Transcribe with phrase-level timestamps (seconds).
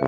[0.00, 0.06] 大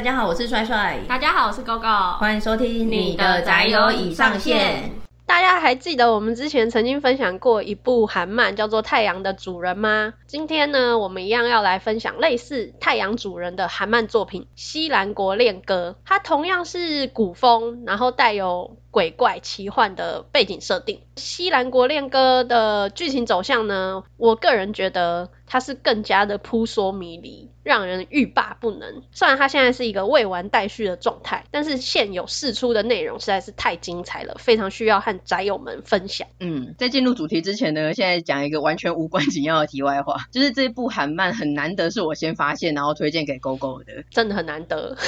[0.00, 1.00] 家好，我是帅帅。
[1.08, 2.12] 大家好，我是高高。
[2.20, 4.93] 欢迎收听你的宅友已上线。
[5.26, 10.14] 大家还记得我们之前曾经分享过一部韩漫，叫做《太阳的主人》吗？
[10.26, 15.96] 今天呢，我们一样要来分享类似《太阳主人》的韩漫作品《西兰国恋歌》。
[16.06, 20.98] 它同样是古风，然后带有鬼怪奇幻的背景设定。
[21.16, 27.48] 《西兰国恋歌》的剧情走向呢，我个人觉得它是更加的扑朔迷离。
[27.62, 29.02] 让人欲罢不能。
[29.10, 36.28] 虽然它现在是一个未完待续的状态，但是现有释出的内容实在是太精彩了，非常需要和宅友们分享。
[36.40, 44.98] 嗯，在进入主题之前呢，现在讲一个完全无关紧要的题外话，就是这部韩漫很难得是我先发现，然后推荐给狗狗的，真的很难得。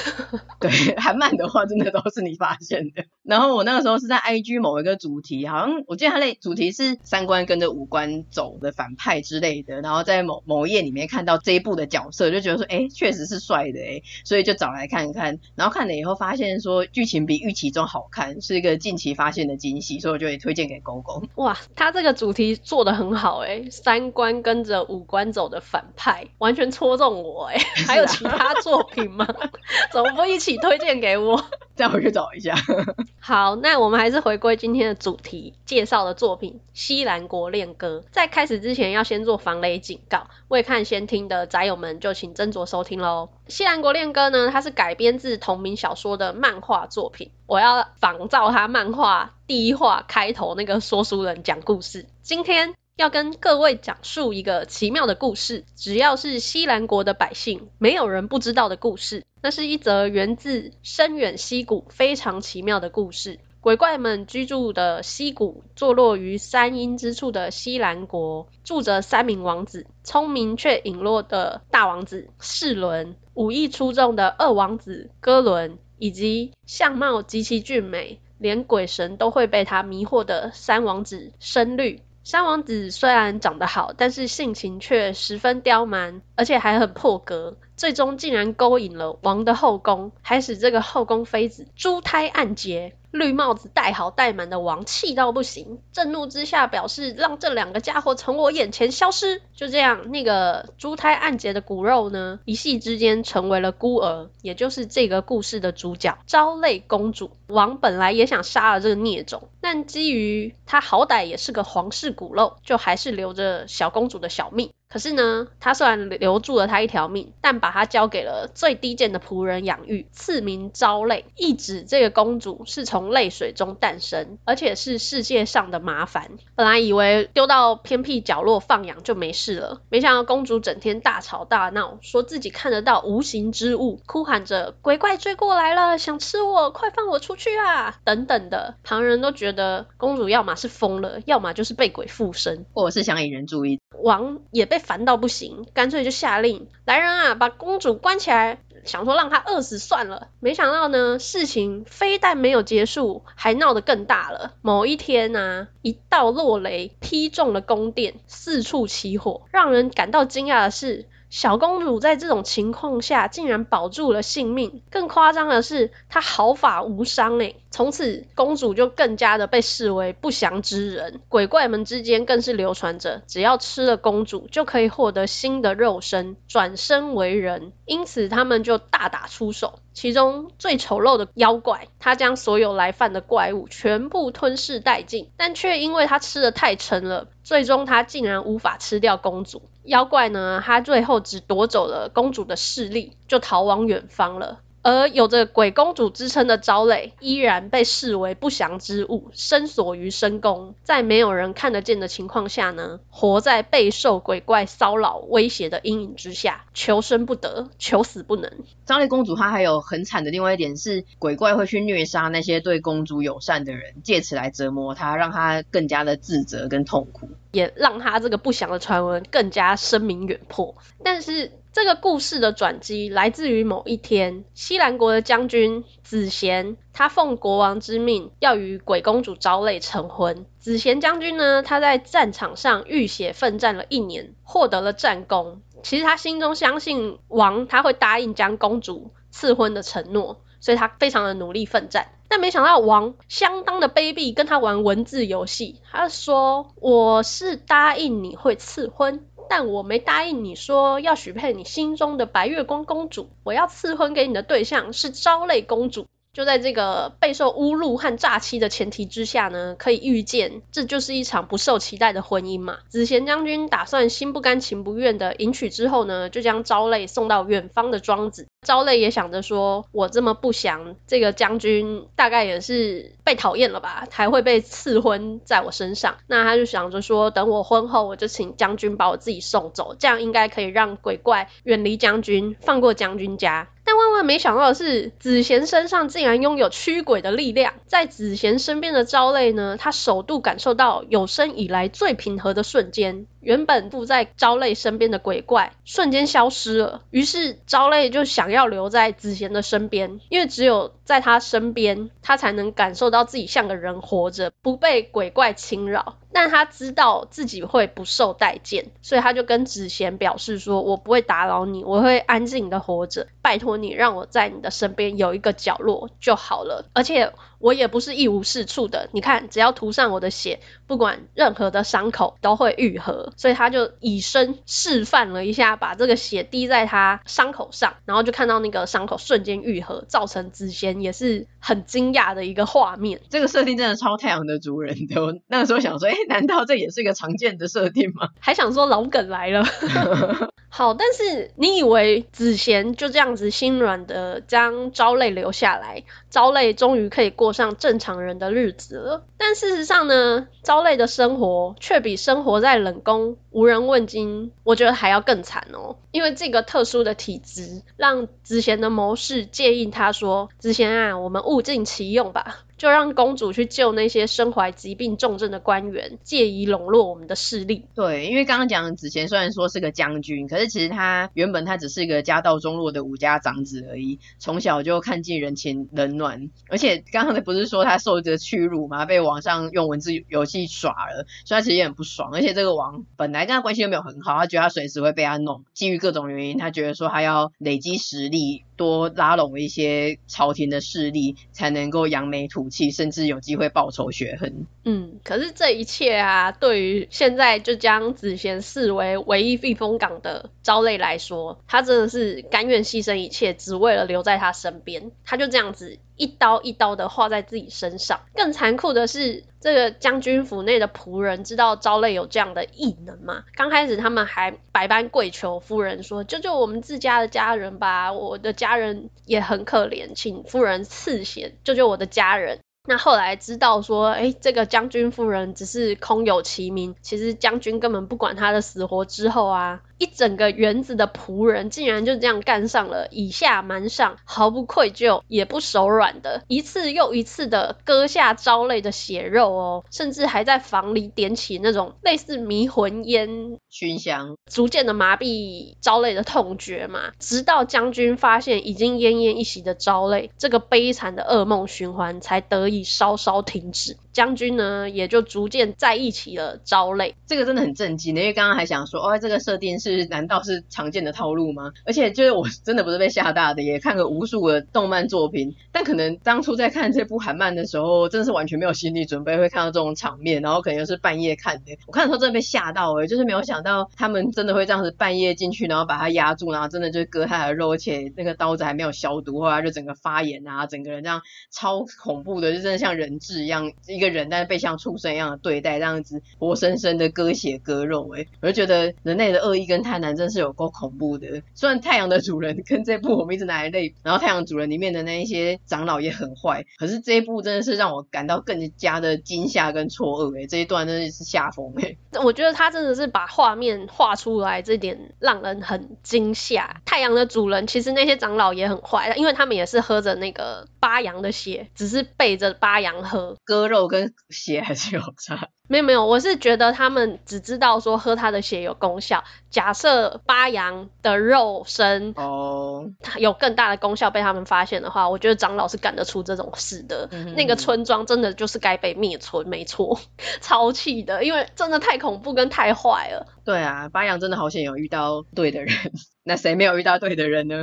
[0.58, 3.04] 对，韩漫的话真的都是你发现的。
[3.22, 12.46] 然后我那个时候是在 IG 某一个主题，好像我记得它的主题是三观跟着五官走的反派之类的，然后在某某页里面看到这一部的角色就。
[12.46, 15.40] 觉得说，哎，确实是帅的，哎，所以就找来看看。
[15.56, 21.28] 然后看了以后，发现说剧情比预期中好看，是一个近期发现的惊喜，所以我就也推荐给公公。
[21.34, 29.26] 哇，他这个主题做的很好，哎，三观跟着五官走的反派，完全戳中我，哎， 还有其他作品吗？
[29.92, 31.44] 怎么不一起推荐给我？
[31.76, 32.56] 再回去找一下。
[33.20, 38.02] 好，那我们还是回归今天的主题，介绍的作品《西兰国恋歌》。
[38.10, 43.28] 在开始之前，要先做防雷警告，未看先听的宅友们就请斟酌收听喽。
[43.52, 47.30] 《西兰国恋歌》呢，它是改编自同名小说的漫画作品。
[47.46, 52.06] 我要仿照它漫画第一话开头那个说书人讲故事。
[52.22, 59.24] 今天要跟各位讲述一个奇妙的故事，只要是西兰国的百姓，没有人不知道的故事。
[59.46, 63.38] 那是一则源自深远溪谷非常奇妙的故事。
[63.60, 82.02] 鬼怪们居住的溪谷，坐落于山阴之处的西兰国，住着三名王子：聪明却隐落的大王子世伦，武艺出众的二王子哥伦，以及相貌极其俊美，连鬼神都会被他迷惑的三王子深绿。
[82.26, 87.56] 三王子虽然长得好，但是性情却十分刁蛮，而且还很破格。
[87.76, 92.96] 最终竟然勾引了王的后宫，还使这个后宫妃子珠胎暗结。
[93.18, 99.42] 绿帽子戴好戴满的王气到不行，震怒之下表示让这两个家伙从我眼前消失。
[99.54, 107.30] 就这样，那个珠胎暗结的骨肉呢，一夕之间成为了孤儿，也就是这个故事的主角昭泪公主。
[107.48, 114.70] 王本来也想杀了这个孽种，但基于他好歹也是个皇室骨肉，就还是留着小公主的小命。
[114.88, 126.30] 可是呢，他虽然留住了他一条命，但把他交给了最低贱的仆人养育，赐名昭泪，意指这个公主是从泪水中诞生，而且是世界上的麻烦。
[126.54, 137.98] 本来以为丢到偏僻角落放养就没事了，没想到公主整天大吵大闹，说自己看得到无形之物，哭喊着鬼怪追过来了，想吃我，快放我出去啊！
[138.04, 143.80] 等等的，旁人都觉得公主要么是疯了，要么就是被鬼附身，或者是想引人注意。
[144.02, 144.76] 王也被。
[144.86, 150.28] 烦到不行，干脆就下令来人啊，把公主关起来，想说让她饿死算了。
[150.38, 154.52] 没想到呢，事情非但没有结束，还闹得更大了。
[154.62, 159.42] 某一天啊，一道落雷劈中了宫殿，四处起火。
[159.50, 164.82] 让人感到惊讶的是，小公主在这种情况下竟然保住了性命。
[164.90, 167.56] 更夸张的是，她毫发无伤诶。
[167.70, 171.20] 从此，公主就更加的被视为不祥之人。
[171.28, 177.72] 鬼怪们之间更是流传着，只要吃了公主，就可以获得新的肉身，转生为人。
[177.84, 179.80] 因此，他们就大打出手。
[179.92, 189.62] 其中最丑陋的妖怪，他将所有来犯的怪物全部吞噬殆尽，但却因为他吃的太撑了，最终他竟然无法吃掉公主。
[189.86, 194.60] 妖怪呢，他最后只夺走了公主的势力，就逃往远方了。
[194.86, 208.48] 而有着鬼公主之称的昭泪，依然被视为不祥之物，深锁于深宫，在没有人看得见的情况下呢，活在备受鬼怪骚扰威胁的阴影之下，求生不得，求死不能。
[208.84, 220.76] 昭泪公主她还有很惨的另外一点是，鬼怪会去虐杀那些对公主友善的人，借此来折磨她，让她更加的自责跟痛苦，也让她这个不祥的传闻更加声名远播。
[221.02, 221.50] 但是。
[221.76, 230.46] 这个故事的转机来自于某一天，西兰国的将军子贤，他奉国王之命要与鬼公主昭泪成婚。
[230.58, 235.60] 子贤将军呢，他在战场上浴血奋战了一年，获得了战功。
[235.82, 242.06] 其实他心中相信王他会答应将公主赐婚的承诺，所以他非常的努力奋战。
[242.28, 245.82] 但没想到王相当的卑鄙，跟他玩文字游戏。
[245.92, 253.30] 他说：“我是答应你会赐婚，但我没答应你说要许配你心中的白月光公主。
[253.44, 256.06] 我要赐婚给你的对象是昭泪公主。”
[256.36, 262.76] 就在这个备受侮辱和诈欺的前提之下呢，可以预见，这就是一场不受期待的婚姻嘛。
[262.88, 268.46] 子贤将军打算心不甘情不愿的迎娶之后呢，就将昭泪送到远方的庄子。
[268.66, 276.18] 昭泪也想着说，我这么不祥，这个将军大概也是被讨厌了吧，还会被赐婚在我身上。
[276.26, 283.68] 那他就想着说，等我婚后，我就请将军把我自己送走，这样应该可以让鬼怪远离将军，放过将军家。
[283.96, 287.74] 万万没想到的是，子贤身上竟然拥有驱鬼的力量。
[287.86, 293.26] 在子贤身边的昭泪呢，他首度感受到有生以来最平和的瞬间。
[293.46, 306.16] 原本附在昭泪身边的鬼怪瞬间消失了，于是昭泪就想要留在子贤的身边，因为只有在他身边，他才能感受到自己像个人活着，不被鬼怪侵扰。
[306.32, 316.84] 但他知道自己会不受待见，所以他就跟子贤表示说：“我不会打扰你，我会安静的活着，拜托你让我在你的身边有一个角落就好了。
[316.92, 333.22] 而且我也不是一无是处的，你看，只要涂上我的血，不管任何的伤口都会愈合。”所以他就以身示范了一下，把这个血滴在他伤口上，然后就看到那个伤口瞬间愈合，造成子贤也是很惊讶的一个画面。
[333.30, 336.14] 这个设定真的超太阳的族人的，我那个时候想说，哎。
[336.28, 338.30] 难道这也是一个常见的设定吗？
[338.40, 339.64] 还想说老梗来了。
[340.68, 349.24] 好，但是你以为子贤就这样子心软的将昭泪留下来，昭泪终于可以过过上正常人的日子了。
[349.38, 355.94] 但事实上呢，昭类的生活却比生活在冷宫无人问津，我觉得还要更惨哦。
[356.10, 367.86] 因为这个特殊的体质，让子贤的谋士建议他说：“子贤啊，我们物尽其用吧。”就让公主去救那些身怀疾病重症的官员，借以笼络我们的势力。
[367.94, 376.50] 对，因为刚刚讲子贤虽然说是个将军，可是其实他原本他只是一个家道中落的武家长子而已，从小就看尽人情冷暖。
[376.68, 379.06] 而且刚刚不是说他受着屈辱吗？
[379.06, 382.30] 被网上用文字游戏耍了，所以他其实也很不爽。
[382.32, 385.64] 而且这个王本来跟他关系又没有很好，他觉得他随时会被他弄。
[385.72, 394.66] 基于各种原因，他觉得说他要累积实力，多拉拢一些朝廷的势力，才能够扬眉吐气，甚至有机会报仇雪恨。
[394.84, 405.10] 嗯，可是这一切啊，对于现在就将子贤视为唯一避风港的昭类来说，他真的是甘愿牺牲一切，只为了留在他身边。
[405.24, 408.20] 他就这样子一刀一刀的划在自己身上。
[408.34, 413.44] 更残酷的是，这个将军府内的仆人知道昭泪有这样的异能吗？
[413.54, 429.82] 刚开始他们还百般跪求夫人说：“救救我们自家的家人吧，我的家人也很可怜，请夫人赐血救救我的家人。”那后来知道说，哎，这个将军夫人只是空有其名，其实将军根本不管他的死活之后啊。
[429.98, 453.96] 一整个园子的仆人竟然就这样干上了，以下瞒上，毫不愧疚，也不手软的，一次又一次的割下昭类的血肉哦，甚至还在房里点起那种类似迷魂烟熏香，逐渐的麻痹昭类的痛觉嘛，直到将军发现已经奄奄一息的昭类，这个悲惨的噩梦循环才得以稍稍停止。
[454.16, 457.14] 将军呢，也就逐渐在一起了招泪。
[457.26, 461.70] 这个真的很震惊，因为刚刚还想说，哦，这个设定是难道是常见的套路吗？
[461.84, 471.76] 而且就是我真的不是被吓大的，也看过无数的动漫作品，但可能当初在看这部韩漫的时候，真的是完全没有心理准备会看到这种场面，然后可能又是半夜看的。
[471.86, 481.20] 我看的时候真的被吓到了，就是没有想到他们真的会这样子半夜进去，然后把他压住，然后真的就割他的肉，而且那个刀子还没有消毒，后来就整个发炎啊，整个人这样
[481.50, 484.05] 超恐怖的，就真的像人质一样一个。
[484.08, 491.42] 人，但是被像畜生一样的对待，这样子活生生的割血割肉，哎，我就觉得人类的恶意跟贪婪真是有够恐怖的。
[491.54, 506.76] 虽然《太阳的主人》跟这部我们一直拿来类，然后《太阳主人》里面的那一些长老也很坏，可是这一部真的是让我感到更加的惊吓跟错愕，哎，这一段真的是吓疯，哎，我觉得他真的是把画面画出来，这点让人很惊吓。
[506.84, 513.95] 《太阳的主人》其实那些长老也很坏，因为他们也是喝着那个巴羊的血，只是背着巴羊喝割肉跟。
[513.96, 519.24] 跟血还是有差， 没有没有，我是觉得他们只知道说喝他的血有功效。
[519.50, 527.08] 假设巴羊的肉身哦有更大的功效被他们发现的话，我觉得长老是干得出这种事的。
[527.34, 529.98] 那个村庄真的就是该被灭村，没错，
[530.40, 533.26] 超气的，因为真的太恐怖跟太坏了。
[533.44, 535.74] 对啊，巴羊真的好险有遇到对的人，
[536.22, 537.62] 那谁没有遇到对的人呢？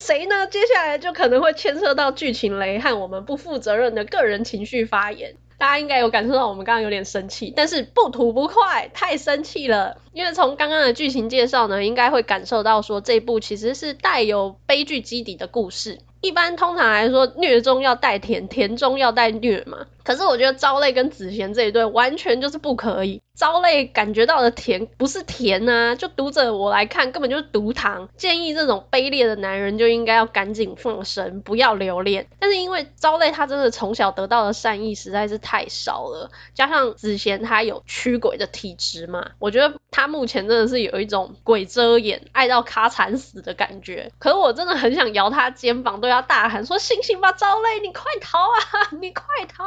[0.00, 0.46] 谁呢？
[0.46, 5.36] 接下来就可能会牵涉到剧情雷和我们不负责任的个人情绪发言。
[5.58, 9.98] 大家应该有感受到我们刚刚有点生气，但是不吐不快，太生气了。
[10.14, 15.98] 因为从刚刚的剧情介绍呢，应该会感受到说这部其实是带有悲剧基底的故事。
[16.20, 19.86] 一般通常来说，虐中要带甜，甜中要带虐嘛。
[20.02, 23.22] 可是我觉得昭类跟子贤这一对完全就是不可以。
[23.34, 28.08] 昭类感觉到的甜不是甜啊，就读者我来看根本就是毒糖。
[28.16, 32.26] 建议这种卑劣的男人就应该要赶紧放生，不要留恋。
[32.38, 44.10] 但是因为昭类他真的从小得到的善意实在是太少了，加上子贤他有驱鬼的体质嘛，我觉得他目前真的是有一种鬼遮眼、爱到卡惨死的感觉。
[44.18, 49.64] 可是我真的很想摇他肩膀，对要大喊说：“醒醒吧，昭泪，你快逃啊， 你快逃！”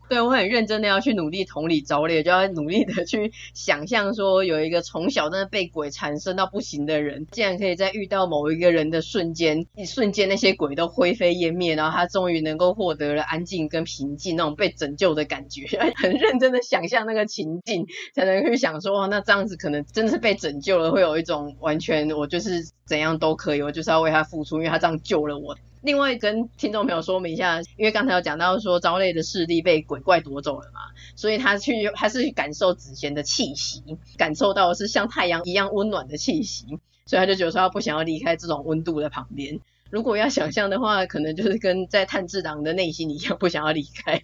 [0.08, 25.56] 对，我很认真的要去努力同理昭泪，就要努力的去想象说，有一个从小真的被鬼缠身到不行的人，竟然可以在遇到某一个人的瞬间，一瞬间那些鬼都灰飞烟灭，然后他终于能够获得了安静跟平静，那种被拯救的感觉， 很认真的想象那个情境，才能去想说，哦那这样子可能真的是被拯救了，会有一种完全我就是怎样都可以，我就是要为他付出，因为他这样救了我。
[25.84, 30.80] 另外跟听众朋友说明一下，因为刚才有讲到说招泪的势力被鬼怪夺走了嘛，
[31.14, 33.82] 所以他去他是去感受子贤的气息，
[34.16, 36.64] 感受到的是像太阳一样温暖的气息，
[37.04, 39.60] 所以他就觉得说他不想要离开这种温度的旁边。
[39.90, 44.22] 如果要想象的话，可能就是跟在炭治郎的内心一样，不想要离开。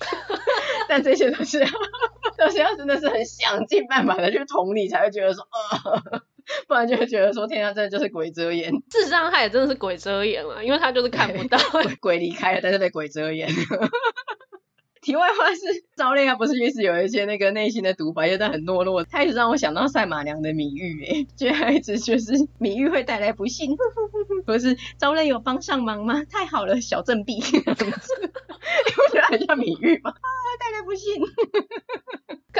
[0.88, 1.62] 但这些都是
[2.38, 6.22] 都是要真的是很想尽办法的去同理，才会觉得说，呃。
[6.68, 8.70] 不然就会觉得说，天上真的就是鬼遮眼。
[8.90, 11.58] 事实上，他也真的是鬼遮眼了，因为他就是看不到
[12.00, 13.48] 鬼离开了，但是被鬼遮眼。
[15.02, 15.60] 题外话是，
[15.96, 23.74] 昭泪他不是一直有一些那个内心的独白，但很懦弱，他一直让我想到赛马娘的米玉，哎，觉得他一直就是米玉会带来不幸，
[24.44, 26.22] 不是昭泪有帮上忙吗？
[26.30, 27.72] 太好了，小正臂，你不
[29.10, 30.10] 觉得很像米玉吗？
[30.10, 30.28] 啊，
[30.60, 31.14] 带来不幸。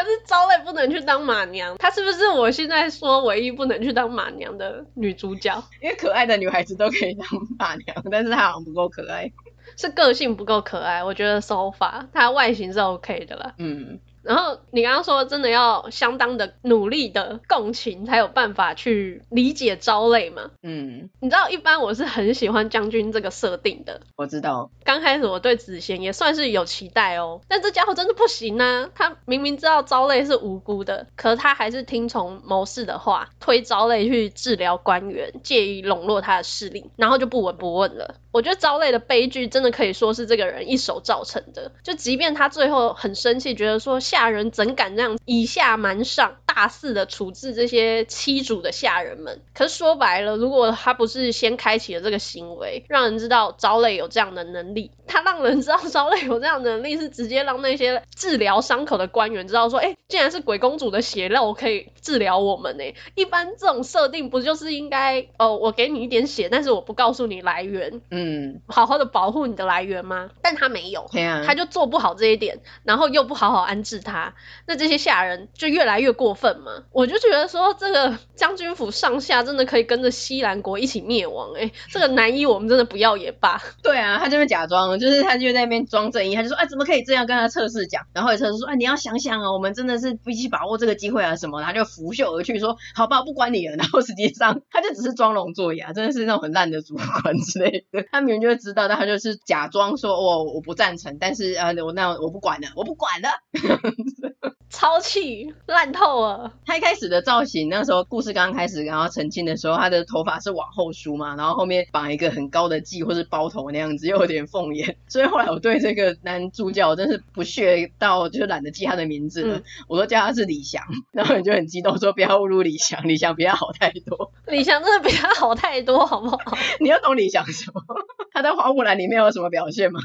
[0.03, 5.63] 可是招累不能去当马娘，她是不是我现在说唯一不能去当马娘的女主角？
[5.83, 7.27] 因为可爱的女孩子都可以当
[7.59, 9.31] 马娘，但是她好像不够可爱。
[9.77, 13.55] 是个性不够可爱，我觉得手法，她外形是 OK 的啦。
[13.59, 14.01] 嗯。
[14.23, 20.51] 然后你刚刚说真的要相当的努力的共情，才有办法去理解昭类嘛？
[20.63, 24.03] 嗯，你知道一般我是很喜欢将军这个设定的。
[24.17, 28.91] 我知道，刚开始我对子贤也算是有期待哦，但这家伙真的不行啊！
[28.95, 38.17] 他明明知道昭类是无辜的，可他还是听从谋士的话，推昭类去治疗官员，借以笼络他的势力，然后就不闻不问了。
[38.33, 43.99] 我觉得昭类的悲剧真的可以说是这个人一手造成的，就即便他最后很生气，觉得说。
[44.11, 49.41] 下人怎敢这样以下瞒上，大肆的处置这些妻主的下人们？
[49.55, 62.85] 可是说白了，如果他不是先开启了这个行为，让人知道昭泪有这样的能力，他让人知道昭泪有这样的能力，是直接让那些治疗伤口的官员知道说，哎、欸，竟然是鬼公主的血肉可以治疗我们呢？
[63.15, 70.29] 一般这种设定不就是应该，哦，我给你一点血，但是我不告诉你来源，嗯，好好的保护你的来源吗？
[70.43, 74.01] 但他没有，啊、他就做不好这一点，然后又不好好安置。
[74.01, 74.35] 他
[74.67, 83.61] 那这些下人就越来越过分嘛，我就觉得说这个将军府上下真的可以跟着西兰国一起灭亡哎、这个男一我们真的不要也罢。
[83.83, 103.29] 对啊，他这边假装，就是他就在那边装正义，他就说哎怎么可以这样跟他测试讲，然后测试说哎你要想想啊，我们真的是必须把握这个机会啊什么，他就拂袖而去说好吧不管你了，然后实际上他就只是装聋作哑，真的是那种很烂的主管 之类的，他明明就知道，但他就是假装说哦我不赞成，但是啊我那我不管了，我不管了。
[104.71, 106.53] 超气烂透了！
[106.65, 114.97] 他一开始的造型，那时候故事刚刚开始，然后澄清的时候，他的头发是往后梳嘛，然后后面绑一个很高的髻或是包头那样子，又有点凤眼。
[115.09, 120.83] 所以后来我对这个男主角我真是不屑到，就懒得记他的名字了，嗯、我都叫他是李翔。
[121.13, 124.33] 然后你就很激动说不要侮辱李翔，李翔比他好太多。
[124.47, 126.39] 李翔真的比他好太多，好不好？
[126.81, 127.83] 你要懂李翔什么？
[128.33, 130.01] 他在花木兰里面有什么表现吗？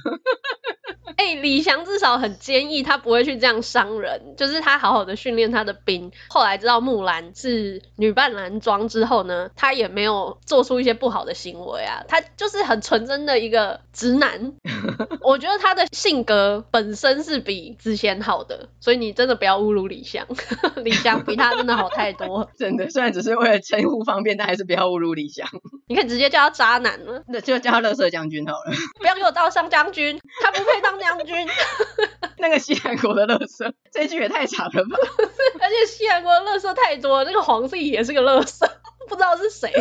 [1.25, 6.11] 哎、欸，李翔至少很坚毅，他不会去这样伤人，就是他好好的训练他的兵。
[6.29, 14.53] 后来知道木兰是女扮男装之后呢，他也没有做出一些不好的行为啊，他就是很纯真的一个直男。
[15.21, 20.27] 我觉得他的性格本身是比子贤好的，所以你真的不要侮辱李翔，
[20.83, 22.47] 李翔比他真的好太多。
[22.55, 25.49] 真的，虽然只是为了称呼方便，但还是不要侮辱李翔。
[25.89, 28.71] 你可以直接叫他渣男了，那就叫他乐色将军好了。
[28.99, 31.47] 不要给我当上将军，他不配当将军。
[32.37, 34.97] 那个西兰国的乐色，这句也太长了吧？
[35.61, 38.67] 而且西兰国的乐色太多了，那个皇帝也是个乐色，
[39.07, 39.71] 不知道是谁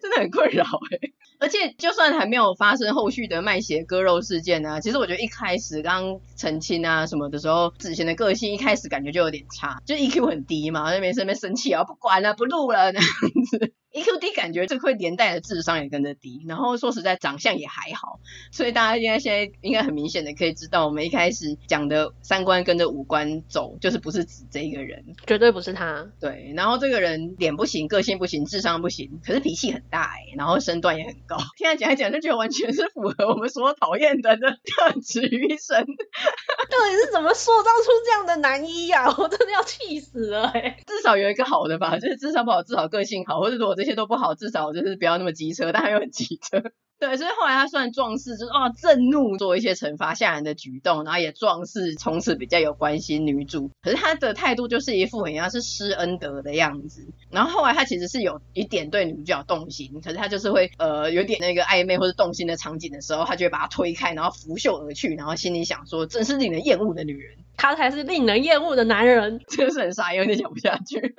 [0.00, 0.98] 真的很困扰哎。
[1.40, 13.10] 而且就算还没有发生后续的卖血割肉事件呢、啊，其实我觉得一开始刚澄清啊什么的时候，子贤的个性一开始感觉就有点差，就 EQ 很低嘛，那边在那边生气啊，不管了，不录了那样
[13.50, 13.72] 子。
[13.92, 18.20] EQ 低，感觉这会连带的智商也跟着低，然后说实在，长相也还好，
[18.50, 26.06] 所以大家应该现在应该很明显的可以知道，我们一开始讲的三观跟着五官走，就是不是指这一个人，绝对不是他。
[26.20, 31.36] 对，然后这个人脸不行，个性不行，智商不行，可是脾气很大哎，然后身段也很高。
[31.58, 35.76] 现在讲来讲就觉得完全是符合我们所讨厌的的特质与神。
[36.70, 39.14] 到底是怎么塑造出这样的男一呀、啊？
[39.18, 40.78] 我真的要气死了哎！
[40.86, 46.62] 至少有一个好的吧，就是智商不好，至少个性好，或者说我这些都不好，至少就是不要那么机车，但他又很机车。
[47.00, 53.72] 对，所以后来他算壮士，就是哦，震怒做一些惩罚下人的举动，然后也壮士从此比较有关心女主。
[53.82, 57.04] 可是他的态度就是一副很像是施恩德的样子。
[57.28, 67.36] 然后后来他其实是有一点对女主角动心，可是他就是会呃有点那个暧昧或者动心的场景的时候，他就会把她推开，然后拂袖而去，然后心里想说，真是令人厌恶的女人。
[67.62, 71.14] 他才是令人厌恶的男人， 真的是很傻，有点讲不下去。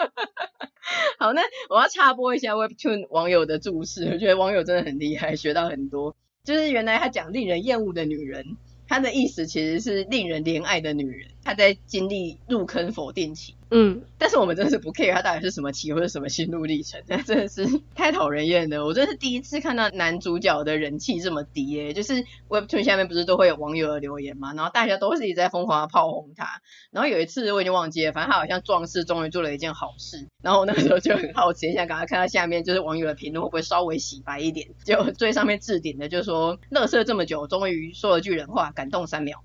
[1.18, 6.18] 好，那我要插播一下 Webtoon 网友的注释，我觉得网友真的很厉害，学到很多。
[6.44, 8.58] 就是原来他讲令人厌恶的女人，
[8.90, 11.30] 他的意思其实是令人怜爱的女人。
[11.46, 13.56] 他在经历入坑否定期。
[13.76, 18.86] 嗯，但是我们真的是不 care 他到底是什么期或者什么心路历程，那真的是太讨人厌了。
[18.86, 26.62] 我真的是第一次看到男主角的人气这么低耶、就是 Webtoon 下面不是都会有网友的留言嘛，然后大家都是一直在疯狂的炮轰他。
[26.92, 34.68] 然后有一次我已经忘记了，反正他好像壮士终于做了一件好事，然后我那个时候就很好奇，想赶快看到下面就是网友的评论会不会稍微洗白一点。
[34.84, 39.44] 结果最上面置顶的就是说，乐色这么久，终于说了句人话，感动三秒。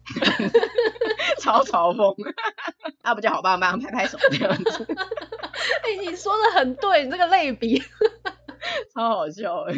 [1.40, 2.14] 超嘲讽，
[3.02, 4.86] 那不就好棒棒，拍拍手这样子。
[5.84, 7.82] 哎、欸，你说的很对，你这个类比
[8.94, 9.74] 超好笑哎。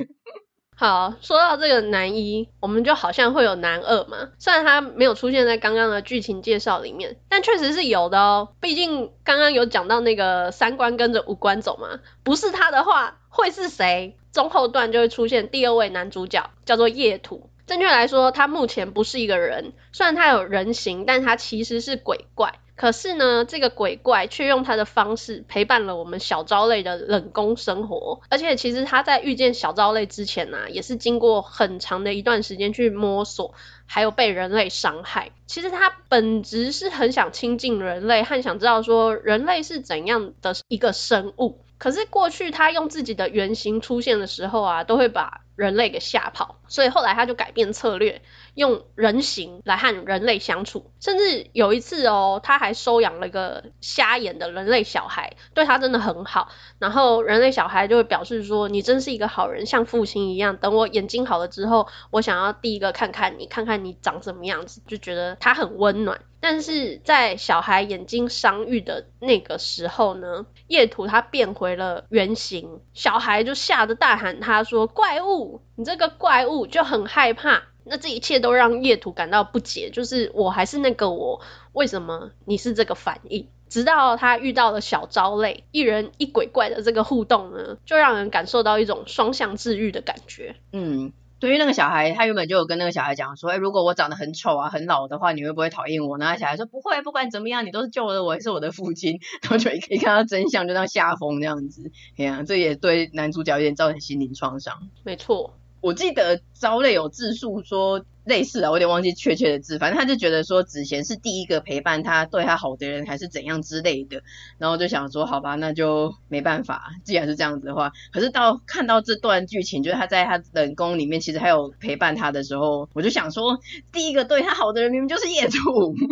[0.77, 4.31] 好，说到这个男一，我们就好像会有男二嘛。
[4.39, 8.49] 虽然他没有出现在刚刚的剧情介绍里面，但确实是有的哦。
[8.61, 14.17] 毕竟刚刚有讲到那个三观跟着五官走嘛，不是他的话会是谁？
[14.33, 17.51] 中后段就会出现第二位男主角，叫做叶土。
[17.71, 22.59] 正确来说，他目前不是一个人，虽然他有人形，但他其实是鬼怪。
[22.75, 28.23] 可是呢，这个鬼怪却用他的方式陪伴了我们小昭类的冷宫生活。
[28.29, 33.55] 而且，其实他在遇见小昭类之前呢、也是经过很长的一段时间去摸索，
[33.87, 35.31] 还有被人类伤害。
[35.47, 41.61] 其实他本质是很想亲近人类，和想知道说人类是怎样的一个生物。
[41.79, 48.23] 可是过去他用自己的原型出现的时候啊，都会把人类给吓跑，所以后来他就改变策略，
[48.55, 50.91] 用人形来和人类相处。
[51.01, 56.49] 甚至有一次哦，他还收养了一个瞎眼的人类小孩，对他真的很好。
[56.79, 60.57] 然后人类小孩就会表示说：“你真是一个好人，像父亲一样。
[60.57, 77.65] 等我眼睛好了之后，我想要第一个看看你，看看你长什么样子，就觉得他很温暖。”但是在小孩眼睛伤愈的那个时候呢，叶土他变回了原形，小孩就吓得大喊他说：“怪物，你这个怪物！”就很害怕。
[77.85, 81.41] 那这一切都让叶土感到不解，就是我还是那个我，
[81.73, 83.49] 为什么你是这个反应？
[83.69, 90.57] 直到他遇到了小昭类，一人一鬼怪的这个互动呢，就让人感受到一种双向治愈的感觉。
[90.73, 91.13] 嗯。
[91.39, 96.19] 对于那个小孩，他原本就有跟那个小孩讲说，哎，如果我长得很丑啊、很老的话，你会不会讨厌我？
[96.19, 99.19] 然后小孩说不会，不管怎么样，你都是救了我，也是我的父亲。
[99.41, 101.91] 然后就可以看到真相，就当吓疯这样子。
[102.19, 104.91] 哎呀，这也对男主角有点造成心灵创伤。
[105.03, 108.05] 没错，我记得招类有自述说。
[108.25, 114.23] 类似啊，我有点忘记确切的字，反正他就觉得说子贤是第一个陪伴他、对他好的人，还是怎样之类的，
[114.59, 123.59] 然后就想说，好吧，那就没办法，既然是这样子的话，可是到看到这段剧情，就是他在他冷宫里面，其实还有陪伴他的时候，我就想说，
[123.93, 125.59] 第一个对他好的人明明就是业主，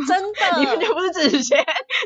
[0.06, 1.58] 真的，你们就不是子贤，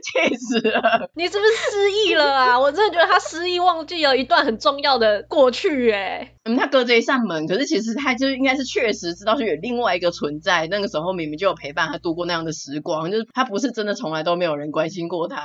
[0.03, 2.59] 气死了，你是不是失忆了啊？
[2.61, 15.41] 我真的觉得他失忆，忘记了一段很重要的过去，哎，嗯，他隔着一扇门，可是其实他就应该是确实知道是有另外一一个存在，那个时候明明就有陪伴他度过那样的时光，就是他不是真的从来都没有人关心过他。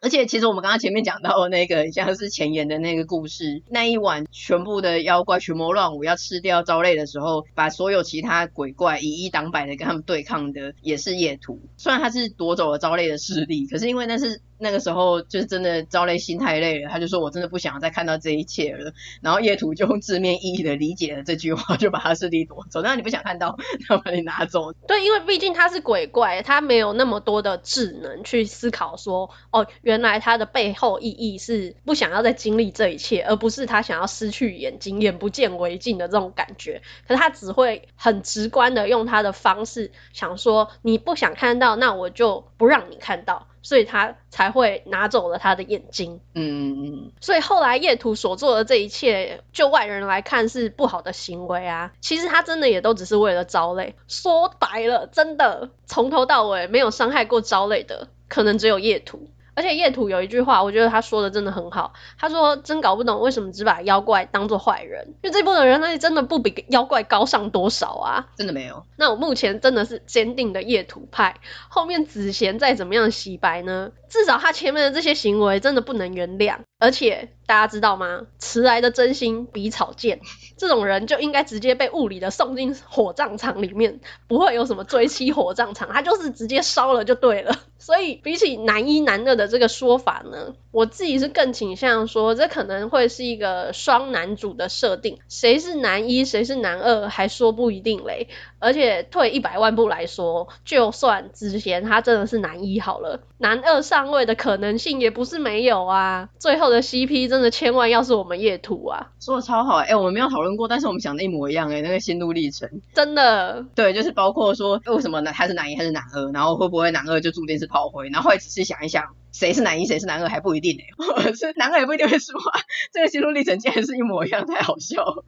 [0.00, 11.60] 而且其实我们刚刚前面讲到那个像是前言的那个故事，那一晚全部的妖怪群魔乱舞要吃掉招泪的时候，把所有其他鬼怪以一挡百的跟他们对抗的也是叶土。
[11.76, 18.92] 虽然他是夺走了招泪的势力，可是因为那是那个时候就是真的招类心太累了，他就说我真的不想再看到这一切了。
[19.20, 22.82] 然后叶土就用字面意义的理解了这句话，就把他势力夺走。
[22.82, 23.58] 那你不想看到，
[23.88, 24.72] 他把你拿走。
[24.86, 36.82] 对，因为毕竟他是鬼怪，他没有那么多的智能去思考说，哦，原来他的背后意义是不想要再经历这一切，而不是他想要失去眼睛，眼不见为净的这种感觉。
[37.06, 43.46] 可是他只会很直观的用他的方式想说，你不想看到，那我就不让你看到。
[43.62, 46.20] 所以他才会拿走了他的眼睛。
[46.34, 47.12] 嗯嗯嗯。
[47.20, 51.92] 所以后来叶图所做的这一切，就外人来看是不好的行为啊。
[52.00, 53.94] 其实他真的也都只是为了招类。
[54.06, 59.28] 说白了，真的从头到尾没有伤害过招类的，可能只有叶土。
[59.58, 61.92] 而且叶土有一句话，我觉得他说的真的很好。
[62.16, 68.86] 他说：“真搞不懂为什么只把妖怪当做坏人，因为这部的人类真的不比妖怪高尚多少啊！”真的没有。
[68.94, 71.34] 那我目前真的是坚定的叶土派。
[71.68, 73.90] 后面子贤再怎么样洗白呢？
[74.08, 76.58] 至少他前面的这些行为真的不能原谅。
[76.80, 78.26] 而且大家知道吗？
[78.38, 80.20] 迟来的真心比草贱，
[80.56, 87.56] 这种人就应该直接被物理的送进火葬场里面，不会有什么追妻火葬场，他就是直接烧了就对了。
[87.80, 98.28] 所以比起男一男二的这个说法呢，我自己是更倾向说，这可能会是一个双男主的设定，谁是男一，谁是男二还说不一定嘞。
[98.60, 106.28] 而且退一百万步来说，就算之前他真的是男一好了，男二上位的可能性也不是没有啊。
[106.38, 115.32] 最后的 CP 真的千万要是我们叶土啊，说的超好哎、欸，我们没有讨论过，但是我们想的一模一样哎、欸，那个心路历程真的对，就是包括说为什么呢？
[115.34, 119.04] 他是男一还是男二，然后会不会男二就注定是炮灰，然后会仔细想一想。
[119.30, 120.94] 谁是男一，谁是男二还不一定呢、欸。
[120.96, 122.50] 或 者是男二也不一定会说话，
[122.92, 125.22] 这个心路历程竟然是一模一样，太好笑了。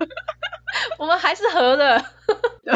[0.99, 2.03] 我们还是合的。
[2.65, 2.73] 对，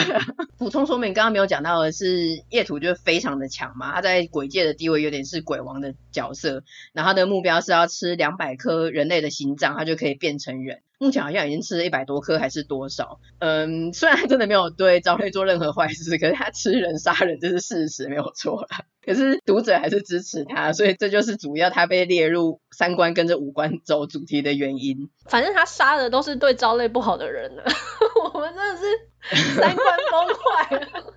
[0.65, 10.81] 补充说明，刚刚没有讲到的是，夜土就非常的强嘛，他在鬼界的地位有点是鬼王的角色，然后他的目标是要吃两百颗人类的心脏，他就可以变成人。
[11.05, 13.21] 目前好像已经吃了一百多颗，还是多少？
[13.41, 18.67] 嗯，虽然他真的没有对昭类做任何坏事， 可是他吃人杀人这是事实，没有错。
[19.05, 25.11] 可是读者还是支持他，所以这就是主要他被列入三观跟着五官走主题的原因。
[25.27, 27.63] 反正他杀的都是对昭类不好的人呢，
[28.33, 31.14] 我们真的是三观崩坏。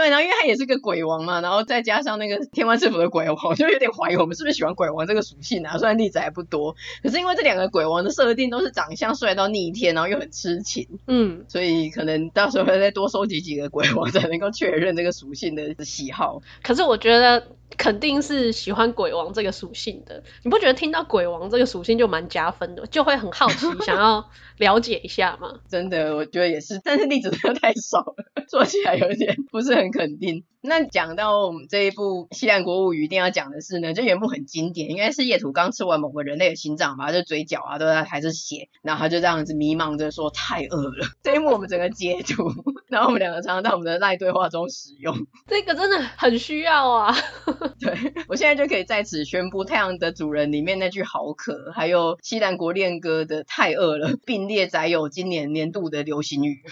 [0.00, 5.76] 对，然后因为他也是个鬼王嘛，然后再加上那个天官赐福的鬼王，我就有点怀疑我们是不是喜欢鬼王这个属性啊。
[5.76, 16.40] 虽然例子还不多，可是因为这两个鬼王的设定都是长相帅到逆天，然后又很痴情，嗯，所以可能到时候会再多收集几个鬼王，才能够确认这个属性的喜好。
[16.62, 17.46] 可是我觉得。
[17.76, 25.60] 肯定是喜欢鬼王这个属性的，你不觉得听到鬼王这个属性就蛮加分的，就会很好奇， 想要了解一下吗？
[25.68, 30.44] 真的，我觉得也是，但是例子真的太少了， 说起来有点不是很肯定。
[30.62, 41.06] 那讲到我们这一部《西兰国物语》，一定要讲的是呢，这原部很经典，应该是叶土刚吃完某个人类的心脏吧，就嘴角啊都在还是血，然后他就这样子迷茫着说太饿了。
[41.24, 42.52] 这一幕我们整个截图，
[42.88, 45.14] 然后我们两个常常在我们的赖对话中使用。
[45.48, 47.16] 这个真的很需要啊。
[47.80, 56.62] 对，我现在就可以在此宣布，《太阳的主人》里面那句好渴，还有《西兰国恋歌》的太饿了，并列载有今年年度的流行语。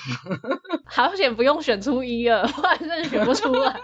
[0.85, 3.78] 好险不用选出一二，不然真的选不出来。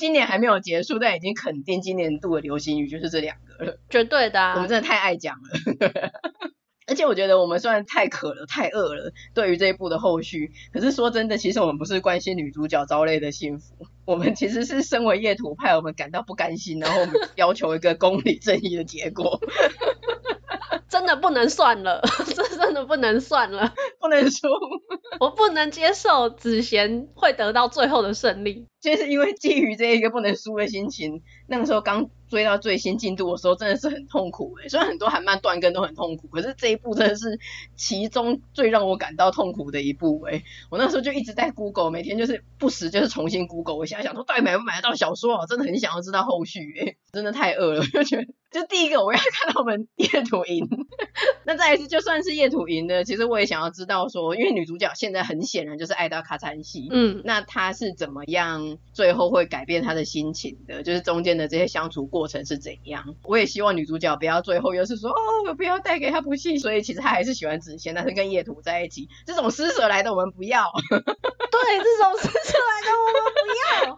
[0.00, 4.54] 今年还没有结束，但已经肯定今年度的流行语就是这两个了，绝对的啊。
[4.54, 6.10] 我们真的太爱讲了，
[6.88, 13.74] 而且我觉得我们虽然太渴了、太饿了，对于这一部的后续，可是说真的，其实我们不是关心女主角遭累的幸福，
[14.10, 19.38] 我们其实是身为业土派，我们感到不甘心，然后我们要求一个公理正义的结果。
[20.90, 22.02] 真的不能算了，
[22.34, 24.48] 这真的不能算了，不能输，
[25.20, 28.66] 我不能接受子贤会得到最后的胜利。
[28.80, 34.68] 就是因为基于这一个不能输的心情，那个时候刚追到最新进度的时候，真的是很痛苦诶。
[34.68, 37.38] 虽然很多韩漫断更都很痛苦，可是这一步真的是
[37.76, 40.44] 其中最让我感到痛苦的一部诶。
[40.70, 45.46] 我那时候就一直在 Google，每天就是不时就是重新 Google，我想想说到底买不买得到小说啊？
[45.46, 48.26] 真的很想要知道后续诶，真的太饿了，我就觉得。
[48.50, 50.68] 就第一个，我要看到我们叶土赢。
[51.44, 60.82] 那再一次，就算是叶土赢的，其实我也想要知道说，因为女主角现在很显然就是爱到卡惨戏，嗯，那她是怎么样最后会改变她的心情的？
[60.82, 63.14] 就是中间的这些相处过程是怎样？
[63.24, 70.70] 我也希望女主角不要最后又是说哦，我不要带给她不幸，所以其实她还是喜欢子贤，但是跟叶土在一起，这种施舍来的我们不要。
[70.90, 73.96] 对，这种施舍来的我们不要。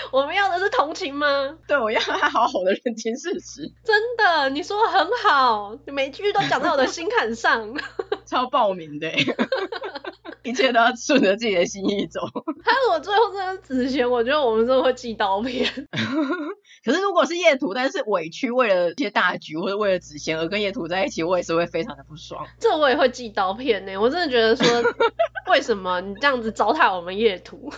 [0.12, 1.56] 我们要的是同情吗？
[1.66, 3.72] 对，我要他好好的认清事实。
[3.84, 7.74] 真的，你说的很好，你每句都讲到我的心坎上，
[8.26, 9.10] 超爆名的。
[10.42, 12.20] 一切都要顺着自己的心意走。
[12.64, 15.70] 他如果最后真的紫筅，我觉得我们真的会寄刀片。
[16.82, 22.46] 可是如果是夜图，但是委屈为了一些大局或者为了紫筅而跟夜图在一起，我也是会非常的不爽。
[22.58, 24.66] 这我也会寄刀片呢，我真的觉得说，
[25.50, 27.70] 为什么你这样子糟蹋我们夜图？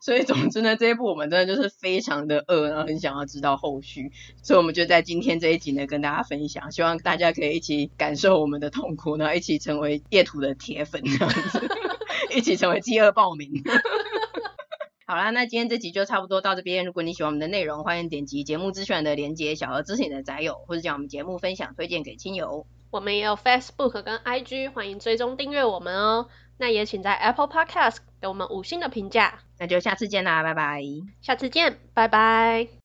[0.00, 11.68] 所以总之呢，这一部我们真的就是非常的饿，然后很想要知道后续，所以我们就在今天这一集呢跟大家分享，希望大家可以一起感受我们的痛苦，然后一起成为夜图的铁粉这样子，
[12.34, 13.50] 一起成为饥饿暴民。
[15.06, 16.84] 好啦，那今天这集就差不多到这边。
[16.84, 22.66] 如果你喜欢我们的内容，欢迎点击节目资讯的连接，小额支持你的宅友，或者将我们节目分享推荐给亲友。
[22.90, 26.28] 我们也有 Facebook 跟 IG，欢迎追踪订阅我们哦。
[26.58, 29.40] 那也请在 Apple Podcast 给我们五星的评价。
[29.58, 30.82] 那就下次见啦，拜拜。
[31.20, 32.68] 下次见，拜拜。